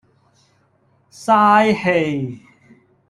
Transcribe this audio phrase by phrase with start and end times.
[1.11, 2.41] 嘥氣